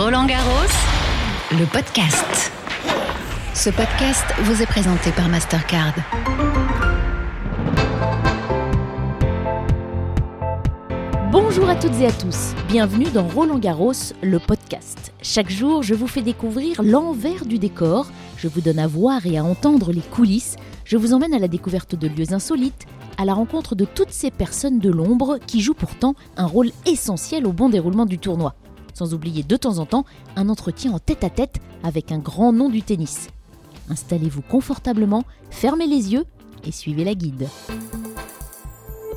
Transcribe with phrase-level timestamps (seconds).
[0.00, 0.70] Roland Garros,
[1.50, 2.52] le podcast.
[3.52, 5.92] Ce podcast vous est présenté par Mastercard.
[11.32, 15.12] Bonjour à toutes et à tous, bienvenue dans Roland Garros, le podcast.
[15.20, 18.06] Chaque jour, je vous fais découvrir l'envers du décor,
[18.36, 20.54] je vous donne à voir et à entendre les coulisses,
[20.84, 22.86] je vous emmène à la découverte de lieux insolites,
[23.16, 27.48] à la rencontre de toutes ces personnes de l'ombre qui jouent pourtant un rôle essentiel
[27.48, 28.54] au bon déroulement du tournoi.
[28.98, 32.82] Sans oublier de temps en temps un entretien en tête-à-tête avec un grand nom du
[32.82, 33.28] tennis.
[33.90, 36.24] Installez-vous confortablement, fermez les yeux
[36.64, 37.46] et suivez la guide.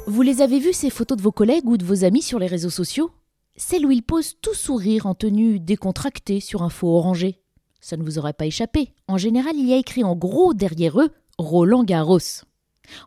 [0.06, 2.46] Vous les avez vus ces photos de vos collègues ou de vos amis sur les
[2.46, 3.10] réseaux sociaux?
[3.56, 7.40] Celles où ils posent tout sourire en tenue décontractée sur un faux orangé.
[7.80, 8.94] Ça ne vous aurait pas échappé.
[9.08, 11.10] En général, il y a écrit en gros derrière eux
[11.40, 12.20] Roland Garros.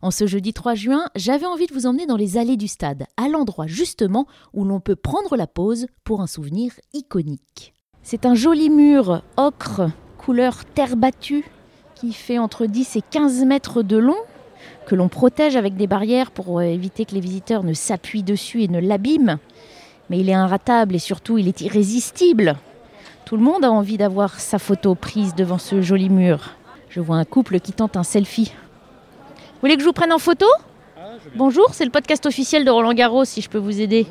[0.02, 3.06] En ce jeudi 3 juin, j'avais envie de vous emmener dans les allées du stade,
[3.16, 7.74] à l'endroit justement où l'on peut prendre la pause pour un souvenir iconique.
[8.02, 11.45] C'est un joli mur ocre, couleur terre battue,
[11.95, 14.17] qui fait entre 10 et 15 mètres de long,
[14.86, 18.69] que l'on protège avec des barrières pour éviter que les visiteurs ne s'appuient dessus et
[18.69, 19.39] ne l'abîment.
[20.11, 22.56] Mais il est inratable et surtout il est irrésistible.
[23.25, 26.56] Tout le monde a envie d'avoir sa photo prise devant ce joli mur.
[26.91, 28.52] Je vois un couple qui tente un selfie.
[29.65, 30.45] Vous voulez que je vous prenne en photo
[31.37, 34.07] Bonjour, c'est le podcast officiel de Roland Garros, si je peux vous aider.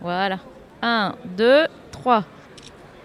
[0.00, 0.38] Voilà.
[0.80, 2.24] 1, 2, 3.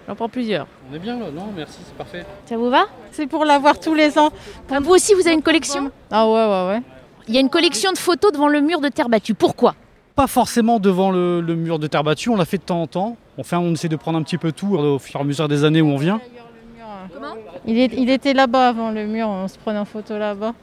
[0.07, 0.67] J'en prends plusieurs.
[0.89, 2.25] On est bien là, non Merci, c'est parfait.
[2.45, 4.29] Ça vous va C'est pour l'avoir tous les ans.
[4.71, 6.81] Ah, Vous aussi, vous avez une collection Ah ouais, ouais, ouais.
[7.27, 9.33] Il y a une collection de photos devant le mur de terre battue.
[9.33, 9.75] Pourquoi
[10.15, 12.87] Pas forcément devant le, le mur de terre battue, on l'a fait de temps en
[12.87, 13.17] temps.
[13.37, 15.25] On, fait, on essaie de prendre un petit peu tout euh, au fur et à
[15.25, 16.21] mesure des années où on vient.
[17.65, 20.53] Il, est- il était là-bas avant le mur, on se prenait en photo là-bas.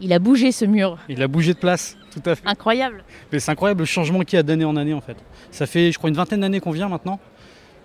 [0.00, 0.98] Il a bougé ce mur.
[1.08, 2.46] Il a bougé de place, tout à fait.
[2.46, 3.04] Incroyable.
[3.32, 5.16] Mais c'est incroyable le changement qu'il y a d'année en année en fait.
[5.50, 7.18] Ça fait, je crois, une vingtaine d'années qu'on vient maintenant.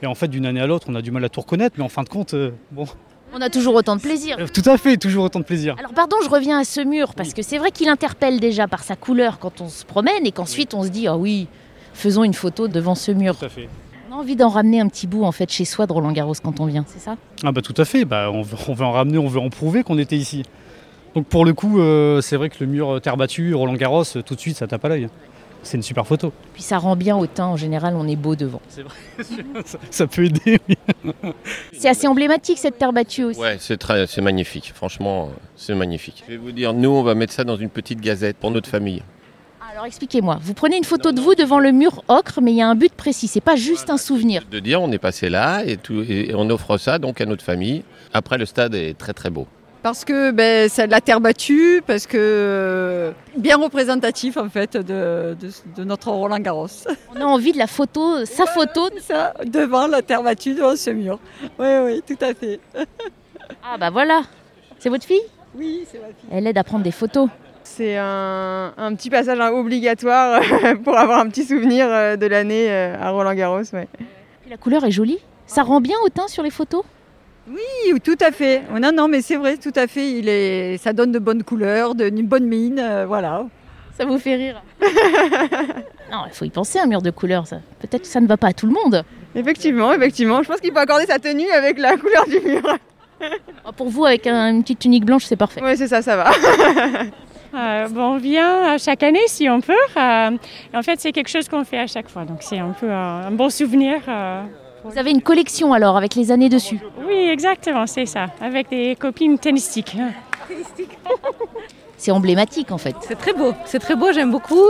[0.01, 1.83] Et en fait, d'une année à l'autre, on a du mal à tout reconnaître, mais
[1.83, 2.85] en fin de compte, euh, bon,
[3.33, 4.37] On a toujours autant de plaisir.
[4.39, 5.75] Euh, tout à fait, toujours autant de plaisir.
[5.79, 8.83] Alors pardon, je reviens à ce mur, parce que c'est vrai qu'il interpelle déjà par
[8.83, 11.47] sa couleur quand on se promène, et qu'ensuite on se dit, ah oui,
[11.93, 13.37] faisons une photo devant ce mur.
[13.39, 13.67] Tout à fait.
[14.17, 16.33] On a envie d'en ramener un petit bout en fait chez soi de Roland Garros
[16.41, 17.17] quand on vient, c'est ça?
[17.43, 19.51] Ah bah tout à fait, bah, on, veut, on veut en ramener, on veut en
[19.51, 20.41] prouver qu'on était ici.
[21.13, 24.01] Donc pour le coup, euh, c'est vrai que le mur euh, terre battue, Roland Garros,
[24.15, 25.07] euh, tout de suite, ça tape à l'œil.
[25.61, 26.33] C'est une super photo.
[26.55, 28.59] Puis ça rend bien au teint, en général on est beau devant.
[28.69, 28.95] C'est vrai,
[29.65, 30.59] ça, ça peut aider.
[30.67, 30.77] oui.
[31.73, 33.39] C'est assez emblématique cette terre battue aussi.
[33.39, 34.71] Ouais, c'est très, c'est magnifique.
[34.73, 36.23] Franchement, c'est magnifique.
[36.25, 38.67] Je vais vous dire, nous, on va mettre ça dans une petite gazette pour notre
[38.67, 39.03] famille.
[39.77, 42.63] Alors expliquez-moi, vous prenez une photo de vous devant le mur ocre, mais il y
[42.63, 44.41] a un but précis, c'est pas juste un souvenir.
[44.49, 47.43] De dire, on est passé là et, tout, et on offre ça donc à notre
[47.43, 47.83] famille.
[48.11, 49.45] Après, le stade est très très beau.
[49.83, 54.75] Parce que ben, c'est de la terre battue, parce que euh, bien représentatif en fait
[54.77, 56.65] de, de- de notre Roland Garros.
[57.15, 58.89] On a envie de la photo, sa photo.
[58.99, 61.19] Ça, devant la terre battue, devant ce mur.
[61.59, 62.59] Oui, oui, tout à fait.
[63.63, 64.23] Ah bah voilà,
[64.79, 65.21] c'est votre fille?
[65.55, 66.29] Oui, c'est ma fille.
[66.31, 67.29] Elle aide à prendre des photos.
[67.69, 70.41] C'est un, un petit passage obligatoire
[70.83, 73.61] pour avoir un petit souvenir euh, de l'année euh, à Roland Garros.
[73.73, 73.87] Ouais.
[74.49, 75.19] La couleur est jolie.
[75.45, 76.83] Ça rend bien au teint sur les photos?
[77.49, 78.63] Oui, tout à fait.
[78.73, 80.09] Oh, Non, non, mais c'est vrai, tout à fait.
[80.11, 83.45] Il est, ça donne de bonnes couleurs, de, une bonne mine, euh, voilà.
[83.97, 84.61] Ça vous fait rire
[86.11, 87.43] Non, il faut y penser un mur de couleur.
[87.79, 89.03] Peut-être que ça ne va pas à tout le monde.
[89.35, 90.41] Effectivement, effectivement.
[90.41, 92.77] Je pense qu'il faut accorder sa tenue avec la couleur du mur.
[93.67, 95.61] Oh, Pour vous, avec un- une petite tunique blanche, c'est parfait.
[95.63, 96.31] Oui, c'est ça, ça va.
[97.57, 99.73] Euh, bon, on vient euh, chaque année si on peut.
[99.97, 100.31] euh,
[100.73, 102.23] en fait, c'est quelque chose qu'on fait à chaque fois.
[102.23, 104.01] Donc, c'est un peu un, un bon souvenir.
[104.07, 104.43] euh.
[104.83, 106.79] Vous avez une collection alors avec les années dessus?
[107.05, 108.27] Oui, exactement, c'est ça.
[108.39, 109.97] Avec des copines tennistiques.
[111.97, 112.95] C'est emblématique en fait.
[113.01, 114.63] C'est très beau, c'est très beau, j'aime beaucoup.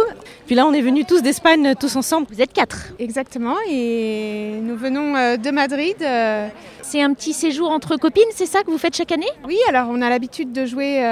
[0.46, 2.26] Puis là, on est venus tous d'Espagne, tous ensemble.
[2.32, 2.94] Vous êtes quatre.
[3.00, 3.56] Exactement.
[3.70, 5.98] Et nous venons de Madrid.
[6.82, 9.28] C'est un petit séjour entre copines, c'est ça que vous faites chaque année?
[9.46, 11.04] Oui, alors on a l'habitude de jouer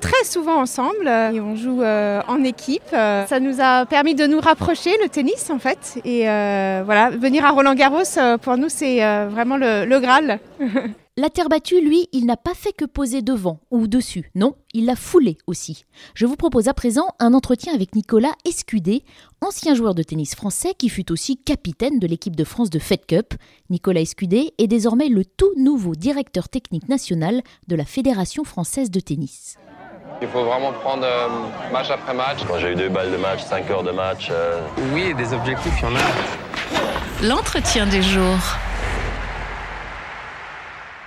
[0.00, 1.06] très souvent ensemble.
[1.06, 2.82] euh, Et on joue euh, en équipe.
[2.92, 3.26] euh.
[3.26, 6.00] Ça nous a permis de nous rapprocher, le tennis en fait.
[6.04, 10.40] Et voilà, venir à Roland Garros, euh, pour nous, c'est vraiment le, Graal.
[11.20, 14.30] La terre battue, lui, il n'a pas fait que poser devant ou dessus.
[14.36, 15.84] Non, il l'a foulé aussi.
[16.14, 19.02] Je vous propose à présent un entretien avec Nicolas Escudé,
[19.40, 23.04] ancien joueur de tennis français qui fut aussi capitaine de l'équipe de France de Fed
[23.04, 23.34] Cup.
[23.68, 29.00] Nicolas Escudé est désormais le tout nouveau directeur technique national de la Fédération française de
[29.00, 29.56] tennis.
[30.20, 31.28] Il faut vraiment prendre euh,
[31.72, 32.38] match après match.
[32.48, 34.60] Quand j'ai eu deux balles de match, cinq heures de match, euh,
[34.92, 37.26] Oui, des objectifs, il y en a.
[37.28, 38.36] L'entretien du jour.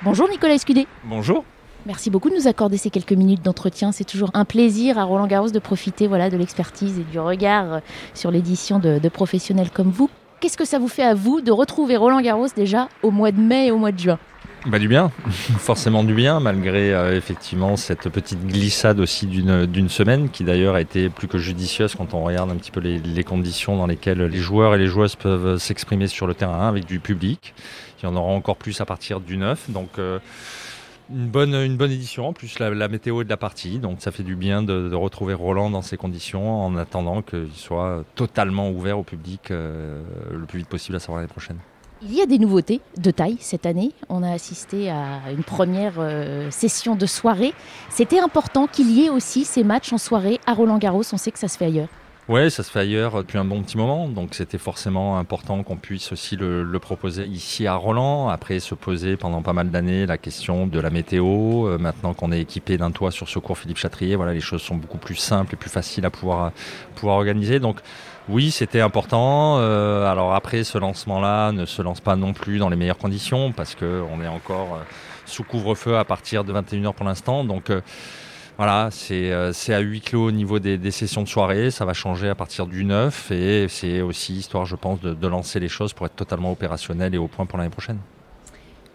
[0.03, 0.87] Bonjour Nicolas Escudé.
[1.03, 1.43] Bonjour.
[1.85, 3.91] Merci beaucoup de nous accorder ces quelques minutes d'entretien.
[3.91, 7.73] C'est toujours un plaisir à Roland Garros de profiter voilà, de l'expertise et du regard
[7.73, 7.79] euh,
[8.13, 10.09] sur l'édition de, de professionnels comme vous.
[10.39, 13.41] Qu'est-ce que ça vous fait à vous de retrouver Roland Garros déjà au mois de
[13.41, 14.19] mai et au mois de juin?
[14.67, 15.11] Bah, du bien,
[15.57, 20.81] forcément du bien, malgré euh, effectivement cette petite glissade aussi d'une semaine, qui d'ailleurs a
[20.81, 24.37] été plus que judicieuse quand on regarde un petit peu les, conditions dans lesquelles les
[24.37, 27.55] joueurs et les joueuses peuvent s'exprimer sur le terrain avec du public.
[28.01, 29.71] Il y en aura encore plus à partir du 9.
[29.71, 30.19] Donc euh,
[31.09, 34.11] une bonne, une bonne édition, en plus la, météo est de la partie, donc ça
[34.11, 38.99] fait du bien de, retrouver Roland dans ces conditions en attendant qu'il soit totalement ouvert
[38.99, 41.57] au public euh, le plus vite possible, à savoir l'année prochaine.
[42.03, 43.91] Il y a des nouveautés de taille cette année.
[44.09, 47.53] On a assisté à une première euh, session de soirée.
[47.91, 51.03] C'était important qu'il y ait aussi ces matchs en soirée à Roland Garros.
[51.13, 51.89] On sait que ça se fait ailleurs.
[52.31, 55.75] Oui, ça se fait ailleurs depuis un bon petit moment, donc c'était forcément important qu'on
[55.75, 58.29] puisse aussi le, proposer ici à Roland.
[58.29, 61.67] Après, se poser pendant pas mal d'années la question de la météo.
[61.67, 64.61] Euh, maintenant qu'on est équipé d'un toit sur ce cours Philippe Chatrier, voilà, les choses
[64.61, 66.53] sont beaucoup plus simples et plus faciles à pouvoir,
[66.95, 67.59] pouvoir organiser.
[67.59, 67.81] Donc,
[68.29, 69.57] oui, c'était important.
[69.59, 73.51] Euh, alors après, ce lancement-là ne se lance pas non plus dans les meilleures conditions
[73.51, 74.83] parce qu'on est encore euh,
[75.25, 77.43] sous couvre-feu à partir de 21h pour l'instant.
[77.43, 77.81] Donc euh,
[78.61, 79.33] voilà, c'est
[79.73, 81.71] à huis clos au niveau des, sessions de soirée.
[81.71, 85.59] Ça va changer à partir du 9 et c'est aussi histoire, je pense, de lancer
[85.59, 87.97] les choses pour être totalement opérationnel et au point pour l'année prochaine.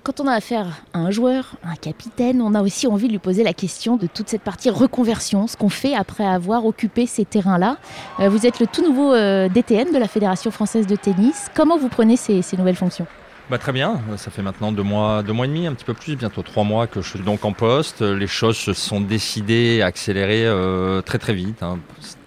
[0.04, 3.18] Quand on a affaire à un joueur, un capitaine, on a aussi envie de lui
[3.18, 7.24] poser la question de toute cette partie reconversion, ce qu'on fait après avoir occupé ces
[7.24, 7.78] terrains-là.
[8.20, 11.50] Euh, vous êtes le tout nouveau euh, DTN de la Fédération française de tennis.
[11.56, 13.08] Comment vous prenez ces, nouvelles fonctions?
[13.48, 15.94] Bah, très bien, ça fait maintenant deux mois, deux mois et demi, un petit peu
[15.94, 18.02] plus, bientôt trois mois que je suis donc en poste.
[18.02, 21.62] Les choses se sont décidées, accélérées euh, très très vite.
[21.62, 21.78] Hein.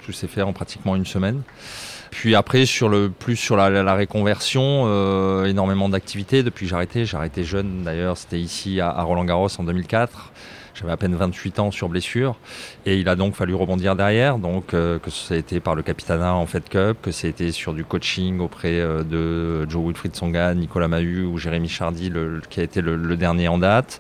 [0.06, 1.42] Tout s'est fait en pratiquement une semaine.
[2.12, 7.06] Puis après, sur le plus sur la, réconversion, euh, énormément d'activités depuis j'ai arrêté.
[7.06, 10.32] J'ai arrêté jeune d'ailleurs, c'était ici à, Roland Garros en 2004.
[10.80, 12.38] J'avais à peine 28 ans sur blessure
[12.86, 14.38] et il a donc fallu rebondir derrière.
[14.38, 17.74] Donc euh, que ça a été par le Capitana en Fed Cup, que été sur
[17.74, 22.12] du coaching auprès euh, de Joe Wilfried Songa, Nicolas Mahut ou Jérémy Chardy,
[22.50, 24.00] qui a été le, le dernier en date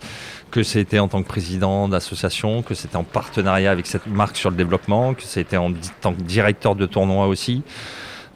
[0.51, 4.49] que c'était en tant que président d'association, que c'était en partenariat avec cette marque sur
[4.49, 7.61] le développement, que c'était en tant que directeur de tournoi aussi.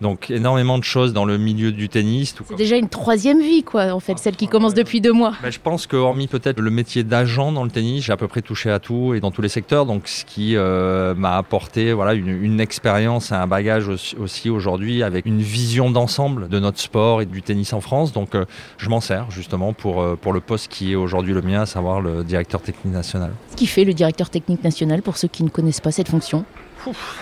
[0.03, 2.35] Donc énormément de choses dans le milieu du tennis.
[2.45, 5.33] C'est déjà une troisième vie, quoi, en fait, celle qui commence depuis deux mois.
[5.41, 8.27] Ben, je pense que hormis peut-être le métier d'agent dans le tennis, j'ai à peu
[8.27, 9.85] près touché à tout et dans tous les secteurs.
[9.85, 15.25] Donc ce qui euh, m'a apporté voilà une, expérience et un bagage aussi, aujourd'hui avec
[15.25, 18.11] une vision d'ensemble de notre sport et du tennis en France.
[18.11, 18.43] Donc euh,
[18.77, 21.65] je m'en sers justement pour, euh, pour le poste qui est aujourd'hui le mien, à
[21.65, 23.31] savoir le directeur technique national.
[23.51, 26.43] Ce qui fait le directeur technique national pour ceux qui ne connaissent pas cette fonction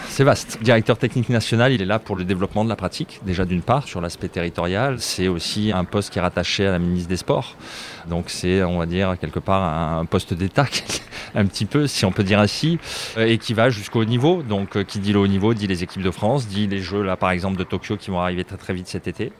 [0.08, 0.60] c'est vaste.
[0.62, 3.88] Directeur technique national, il est là pour le développement de la pratique, déjà d'une part,
[3.88, 5.00] sur l'aspect territorial.
[5.00, 7.56] C'est aussi un poste qui est rattaché à la ministre des Sports.
[8.08, 10.66] Donc c'est, on va dire, quelque part un poste d'État,
[11.36, 12.80] un petit peu, si on peut dire ainsi,
[13.18, 14.42] euh, et qui va jusqu'au niveau.
[14.44, 17.04] Donc euh, qui dit le haut niveau, dit les équipes de France, dit les Jeux,
[17.04, 19.32] là, par exemple, de Tokyo qui vont arriver très très vite cet été.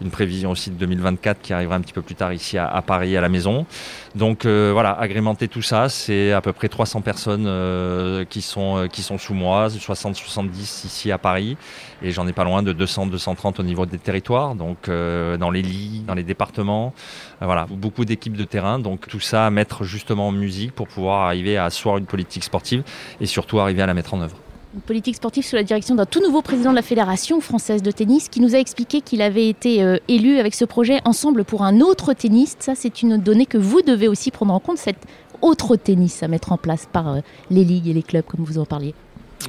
[0.00, 3.16] Une prévision aussi de 2024 qui arrivera un petit peu plus tard ici à, Paris,
[3.16, 3.66] à la maison.
[4.14, 9.02] Donc euh, voilà, agrémenter tout ça, c'est à peu près 300 personnes qui, sont, qui
[9.02, 11.56] sont sous moi, 60-70 ici à Paris,
[12.02, 16.02] et j'en ai pas loin de 200-230 au niveau des territoires, donc dans les lits,
[16.06, 16.92] dans les départements.
[17.40, 18.78] voilà, beaucoup d'équipes de terrain.
[18.78, 22.44] Donc tout ça à mettre justement en musique pour pouvoir arriver à asseoir une politique
[22.44, 22.82] sportive
[23.20, 24.36] et surtout arriver à la mettre en œuvre.
[24.74, 27.90] Une politique sportive sous la direction d'un tout nouveau président de la Fédération française de
[27.90, 31.62] tennis qui nous a expliqué qu'il avait été euh, élu avec ce projet ensemble pour
[31.62, 32.56] un autre tennis.
[32.58, 34.96] Ça, c'est une donnée que vous devez aussi prendre en compte, cet
[35.42, 38.58] autre tennis à mettre en place par euh, les ligues et les clubs, comme vous
[38.58, 38.94] en parliez.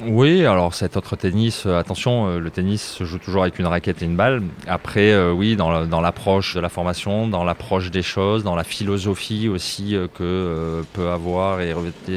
[0.02, 3.66] Oui, alors cet autre tennis, euh, attention, euh, le tennis se joue toujours avec une
[3.66, 4.42] raquette et une balle.
[4.66, 9.48] Après, euh, oui, dans l'approche de la formation, dans l'approche des choses, dans la philosophie
[9.48, 11.74] aussi que peut avoir et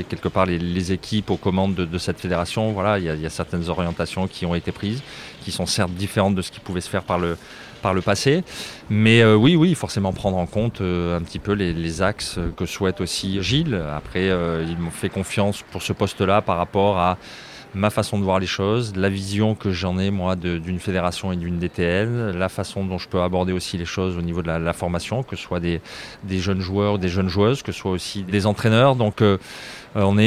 [0.09, 4.27] quelque part les, équipes aux commandes de, cette fédération, voilà, il y, a certaines orientations
[4.27, 5.01] qui ont été prises,
[5.41, 7.37] qui sont certes différentes de ce qui pouvait se faire par le
[7.81, 8.43] par le passé.
[8.89, 13.41] Mais oui, oui, forcément prendre en compte un petit peu les, axes que souhaite aussi
[13.43, 13.81] Gilles.
[13.95, 17.17] Après, il m'a fait confiance pour ce poste-là par rapport à
[17.73, 21.35] ma façon de voir les choses, la vision que j'en ai moi d'une fédération et
[21.35, 24.73] d'une DTL, la façon dont je peux aborder aussi les choses au niveau de la,
[24.73, 25.81] formation, que ce soit des,
[26.29, 28.95] jeunes joueurs, des jeunes joueuses, que ce soit aussi des entraîneurs.
[28.95, 29.37] Donc euh,
[29.95, 30.17] euh, on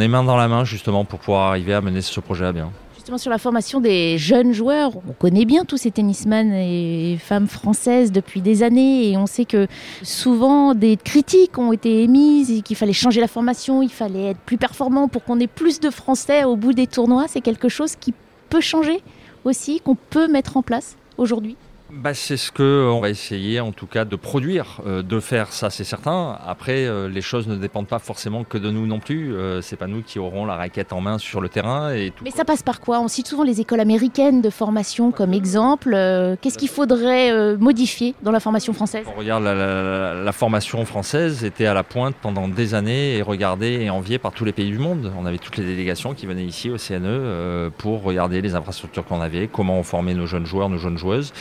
[0.00, 2.70] est main dans la main justement pour pouvoir arriver à mener ce projet à bien
[3.18, 4.92] sur la formation des jeunes joueurs.
[5.08, 9.44] On connaît bien tous ces tennisman et femmes françaises depuis des années et on sait
[9.44, 9.66] que
[10.02, 14.58] souvent des critiques ont été émises, qu'il fallait changer la formation, il fallait être plus
[14.58, 17.26] performant pour qu'on ait plus de Français au bout des tournois.
[17.28, 18.14] C'est quelque chose qui
[18.48, 19.00] peut changer
[19.44, 21.56] aussi, qu'on peut mettre en place aujourd'hui
[21.92, 25.70] bah, C'est ce qu'on va essayer en tout cas de produire, euh, de faire, ça
[25.70, 26.38] c'est certain.
[26.46, 29.34] Après, euh, les choses ne dépendent pas forcément que de nous non plus.
[29.34, 31.92] Euh, c'est pas nous qui aurons la raquette en main sur le terrain.
[31.92, 33.00] Et tout Mais ça passe par quoi?
[33.00, 35.92] On cite souvent les écoles américaines de formation comme exemple.
[35.94, 39.04] Euh, Qu'est-ce qu'il faudrait euh, modifier dans la formation française?
[39.14, 43.22] On regarde la, la- la formation française était à la pointe pendant des années et
[43.22, 45.12] regardée et enviée par tous les pays du monde.
[45.18, 49.04] On avait toutes les délégations qui venaient ici au CNE euh, pour regarder les infrastructures
[49.04, 51.32] qu'on avait, comment on formait nos jeunes joueurs, nos jeunes joueuses.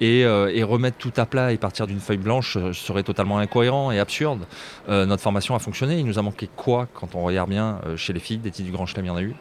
[0.00, 3.38] Et, euh, et remettre tout à plat et partir d'une feuille blanche euh, serait totalement
[3.38, 4.46] incohérent et absurde.
[4.88, 5.98] Euh, notre formation a fonctionné.
[5.98, 8.72] Il nous a manqué quoi quand on regarde bien chez les filles Des titres du
[8.72, 9.34] Grand Chelem, il y en a eu.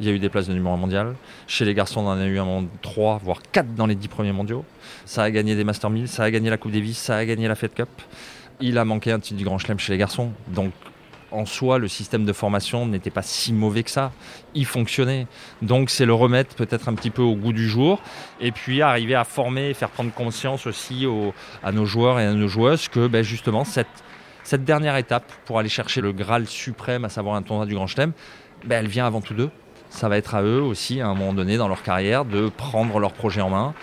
[0.00, 1.14] Il y a eu des places de numéro 1 mondial.
[1.46, 4.08] Chez les garçons, on en a eu un moment 3, voire 4 dans les 10
[4.08, 4.64] premiers mondiaux.
[5.04, 7.46] Ça a gagné des Master 1000, ça a gagné la Coupe Davis, ça a gagné
[7.46, 7.88] la Fed Cup.
[8.60, 10.32] Il a manqué un titre du Grand Chelem chez les garçons.
[10.48, 10.72] Donc,
[11.30, 14.12] en soi, le système de formation n'était pas si mauvais que ça.
[14.54, 15.26] Il fonctionnait.
[15.62, 18.00] Donc, c'est le remettre peut-être un petit peu au goût du jour.
[18.40, 21.06] Et puis, arriver à former et faire prendre conscience aussi
[21.62, 23.86] à nos joueurs et à nos joueuses que, ben, justement, cette,
[24.42, 27.86] cette dernière étape pour aller chercher le Graal suprême, à savoir un tournoi du Grand
[27.86, 28.12] Chelem,
[28.64, 29.50] ben, elle vient avant tout d'eux.
[29.90, 32.98] Ça va être à eux aussi, à un moment donné dans leur carrière, de prendre
[33.00, 33.74] leur projet en main,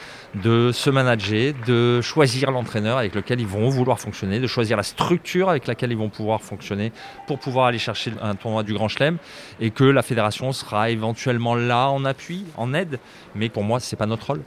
[0.42, 4.84] de se manager, de choisir l'entraîneur avec lequel ils vont vouloir fonctionner, de choisir la
[4.84, 6.92] structure avec laquelle ils vont pouvoir fonctionner
[7.28, 9.18] pour pouvoir aller chercher un tournoi du Grand Chelem
[9.60, 13.00] et que la fédération sera éventuellement là en appui, en aide.
[13.36, 14.42] Mais pour moi, c'est pas notre rôle.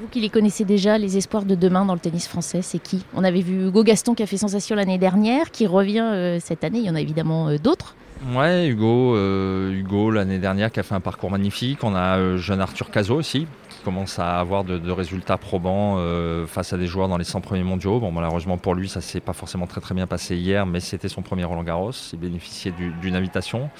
[0.00, 3.04] Vous qui les connaissez déjà, les espoirs de demain dans le tennis français, c'est qui?
[3.14, 6.62] On avait vu Hugo Gaston qui a fait sensation l'année dernière, qui revient euh, cette
[6.62, 6.78] année.
[6.78, 7.96] Il y en a évidemment euh, d'autres.
[8.26, 11.84] Ouais, Hugo, euh, Hugo l'année dernière qui a fait un parcours magnifique.
[11.84, 13.46] On a euh, jeune Arthur Cazot aussi
[13.88, 17.40] commence à avoir de, de résultats probants euh, face à des joueurs dans les 100
[17.40, 18.00] premiers mondiaux.
[18.00, 21.08] Bon, malheureusement pour lui, ça s'est pas forcément très très bien passé hier, mais c'était
[21.08, 21.92] son premier Roland Garros.
[22.12, 23.70] Il bénéficiait du- d'une invitation.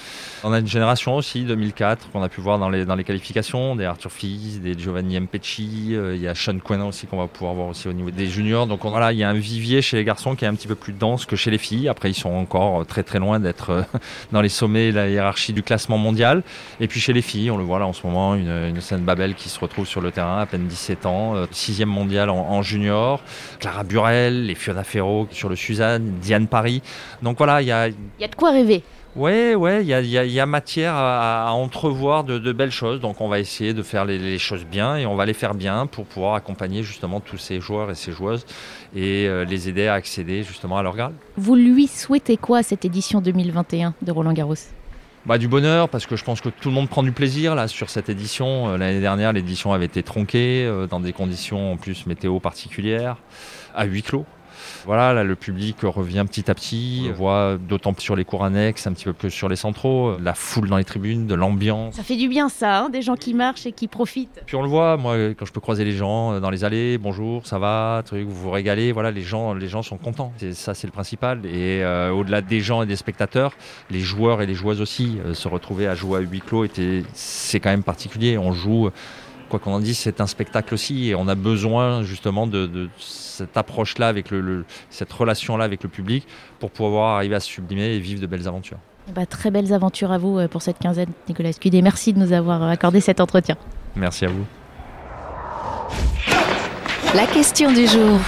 [0.45, 3.77] On a une génération aussi 2004 qu'on a pu voir dans les dans les qualifications,
[3.77, 5.91] des Arthur Fils, des Giovanni Mpecci.
[5.95, 8.29] euh, il y a Sean Quenin aussi qu'on va pouvoir voir aussi au niveau des
[8.29, 8.67] juniors.
[8.67, 10.69] Donc on- voilà, il y a un vivier chez les garçons qui est un petit
[10.69, 11.89] peu plus dense que chez les filles.
[11.91, 13.83] Après, ils sont encore très très loin d'être euh,
[14.33, 16.43] dans les sommets, la hiérarchie du classement mondial.
[16.81, 19.03] Et puis chez les filles, on le voit là en ce moment, une, une scène
[19.03, 22.37] Babel qui se retrouve sur le terrain, à peine 17 ans, euh, sixième mondial en,
[22.39, 23.21] en junior,
[23.61, 26.83] Clara Burel, les Fiona Ferro sur le Suzanne, Diane Paris.
[27.23, 28.83] Donc voilà, il y a, Il y a de quoi rêver.
[29.17, 32.23] Ouais, ouais, il y a, il y a- il y a matière à, à entrevoir
[32.23, 33.01] de, de belles choses.
[33.01, 35.55] Donc, on va essayer de faire les, les choses bien et on va les faire
[35.55, 38.45] bien pour pouvoir accompagner justement tous ces joueurs et ces joueuses
[38.95, 41.15] et euh, les aider à accéder justement à leur Graal.
[41.37, 44.55] Vous lui souhaitez quoi cette édition 2021 de Roland Garros?
[45.29, 47.69] Bah, du bonheur parce que je pense que tout le monde prend du plaisir là
[47.69, 48.71] sur cette édition.
[48.71, 53.19] Euh, L'année dernière, l'édition avait été tronquée euh, dans des conditions en plus météo particulières,
[53.75, 54.25] à huis clos.
[54.89, 58.43] Voilà, là, le public revient petit à petit, on voit d'autant plus sur les cours
[58.43, 61.95] annexes, un petit peu plus sur les centraux, la foule dans les tribunes, de l'ambiance.
[61.97, 64.41] Ça fait du bien ça, hein, des gens qui marchent et qui profitent.
[64.47, 66.97] Puis on le voit, moi, quand je peux croiser les gens euh, dans les allées,
[66.97, 70.33] bonjour, ça va, truc, vous vous régalez, voilà, les gens, les gens sont contents.
[70.39, 71.45] C'est- Ça, c'est le principal.
[71.45, 73.53] Et euh, au-delà des gens et des spectateurs,
[73.91, 77.03] les joueurs et les joueuses aussi, euh, se retrouver à jouer à huis clos, était,
[77.13, 78.39] c'est quand même particulier.
[78.39, 78.89] On joue,
[79.49, 82.89] quoi qu'on en dise, c'est un spectacle aussi, et on a besoin justement de, de
[82.99, 86.27] cette approche-là avec le, le- cette relation-là avec le public
[86.61, 88.79] pour pouvoir arriver à se sublimer et vivre de belles aventures.
[89.15, 91.81] Bah, très belles aventures à vous euh, pour cette quinzaine, Nicolas Scudé.
[91.83, 93.57] Merci de nous avoir euh, accordé cet entretien.
[93.97, 94.45] Merci à vous.
[97.15, 98.19] La question du jour.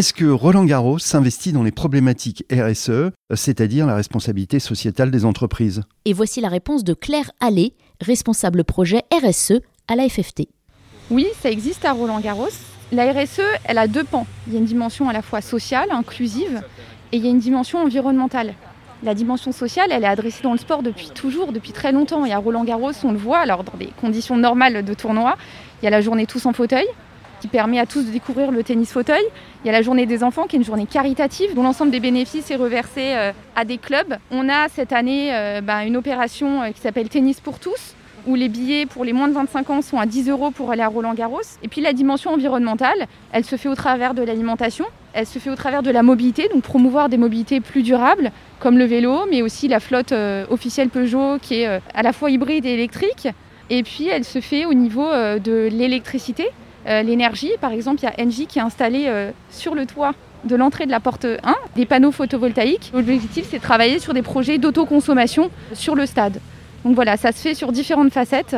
[0.00, 5.82] Est-ce que Roland Garros s'investit dans les problématiques RSE, c'est-à-dire la responsabilité sociétale des entreprises?
[6.06, 10.48] Et voici la réponse de Claire Allais, responsable projet RSE à la FFT.
[11.10, 12.48] Oui, ça existe à Roland Garros.
[12.92, 14.26] La RSE, elle a deux pans.
[14.46, 16.62] Il y a une dimension à la fois sociale, inclusive,
[17.12, 18.54] et il y a une dimension environnementale.
[19.02, 22.24] La dimension sociale, elle est adressée dans le sport depuis toujours, depuis très longtemps.
[22.24, 25.36] Et à Roland Garros, on le voit, alors dans des conditions normales de tournoi,
[25.82, 26.86] il y a la journée tous en fauteuil,
[27.40, 29.22] qui permet à tous de découvrir le tennis fauteuil.
[29.64, 32.00] Il y a la journée des enfants, qui est une journée caritative, dont l'ensemble des
[32.00, 34.16] bénéfices est reversé euh, à des clubs.
[34.30, 37.94] On a cette année euh, bah, une opération euh, qui s'appelle Tennis pour tous,
[38.26, 40.82] où les billets pour les moins de 25 ans sont à 10 euros pour aller
[40.82, 41.40] à Roland Garros.
[41.62, 45.50] Et puis la dimension environnementale, elle se fait au travers de l'alimentation, elle se fait
[45.50, 48.30] au travers de la mobilité, donc promouvoir des mobilités plus durables,
[48.60, 50.12] comme le vélo, mais aussi la flotte
[50.50, 53.28] officielle Peugeot qui est à la fois hybride et électrique.
[53.70, 56.50] Et puis elle se fait au niveau de l'électricité,
[56.86, 57.50] euh, l'énergie.
[57.60, 60.12] Par exemple, il y a Engie qui est installé euh, sur le toit
[60.44, 62.90] de l'entrée de la porte 1 des panneaux photovoltaïques.
[62.94, 66.40] L'objectif, c'est de travailler sur des projets d'autoconsommation sur le stade.
[66.84, 68.56] Donc voilà, ça se fait sur différentes facettes.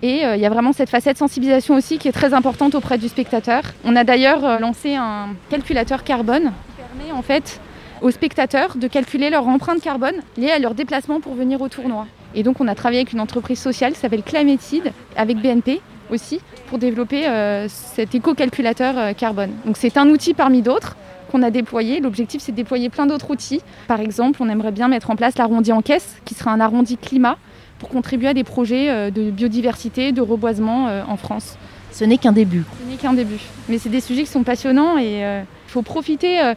[0.00, 2.96] Et euh, il y a vraiment cette facette sensibilisation aussi qui est très importante auprès
[2.96, 3.62] du spectateur.
[3.84, 7.60] On a d'ailleurs lancé un calculateur carbone qui permet en fait
[8.00, 12.06] aux spectateurs de calculer leur empreinte carbone liée à leur déplacement pour venir au tournoi.
[12.34, 16.40] Et donc on a travaillé avec une entreprise sociale qui s'appelle Climated, avec BNP aussi,
[16.68, 19.50] pour développer euh, cet éco-calculateur euh, carbone.
[19.64, 20.96] Donc c'est un outil parmi d'autres
[21.30, 22.00] qu'on a déployé.
[22.00, 23.60] L'objectif c'est de déployer plein d'autres outils.
[23.86, 26.96] Par exemple, on aimerait bien mettre en place l'arrondi en caisse, qui sera un arrondi
[26.96, 27.36] climat,
[27.78, 31.56] pour contribuer à des projets euh, de biodiversité, de reboisement en France.
[31.92, 32.64] Ce n'est qu'un début.
[32.84, 33.40] Ce n'est qu'un début.
[33.68, 36.52] Mais c'est des sujets qui sont passionnants et il faut profiter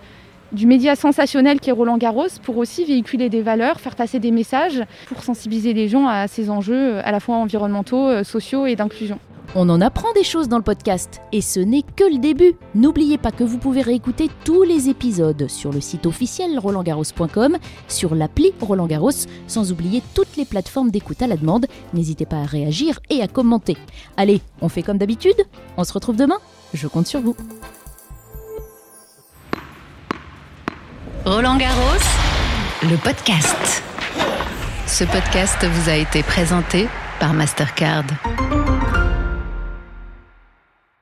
[0.51, 4.31] du média sensationnel qui est Roland Garros pour aussi véhiculer des valeurs, faire passer des
[4.31, 9.19] messages, pour sensibiliser les gens à ces enjeux à la fois environnementaux, sociaux et d'inclusion.
[9.53, 12.55] On en apprend des choses dans le podcast et ce n'est que le début.
[12.73, 17.57] N'oubliez pas que vous pouvez réécouter tous les épisodes sur le site officiel rolandgarros.com,
[17.89, 19.11] sur l'appli Roland Garros,
[19.47, 21.65] sans oublier toutes les plateformes d'écoute à la demande.
[21.93, 23.75] N'hésitez pas à réagir et à commenter.
[24.15, 25.35] Allez, on fait comme d'habitude
[25.75, 26.37] On se retrouve demain
[26.73, 27.35] Je compte sur vous.
[31.25, 32.01] Roland Garros,
[32.83, 33.83] le podcast.
[34.87, 36.87] Ce podcast vous a été présenté
[37.19, 38.05] par Mastercard.